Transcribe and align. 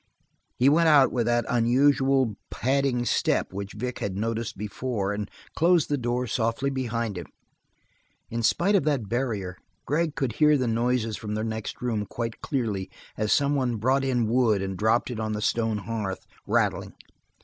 He 0.57 0.67
went 0.67 0.89
out 0.89 1.11
with 1.11 1.27
that 1.27 1.45
unusual, 1.47 2.33
padding 2.49 3.05
step 3.05 3.53
which 3.53 3.73
Vic 3.73 3.99
had 3.99 4.17
noticed 4.17 4.57
before 4.57 5.13
and 5.13 5.29
closed 5.55 5.89
the 5.89 5.95
door 5.97 6.25
softly 6.25 6.71
behind 6.71 7.19
him. 7.19 7.27
In 8.31 8.41
spite 8.41 8.73
of 8.73 8.83
that 8.85 9.09
barrier 9.09 9.57
Gregg 9.85 10.15
could 10.15 10.33
hear 10.33 10.57
the 10.57 10.65
noises 10.67 11.17
from 11.17 11.35
the 11.35 11.43
next 11.43 11.83
room 11.83 12.07
quite 12.07 12.41
clearly, 12.41 12.89
as 13.15 13.31
some 13.31 13.53
one 13.53 13.75
brought 13.75 14.03
in 14.03 14.27
wood 14.27 14.63
and 14.63 14.75
dropped 14.75 15.11
it 15.11 15.19
on 15.19 15.35
a 15.35 15.39
stone 15.41 15.77
hearth, 15.77 16.25
rattling. 16.47 16.95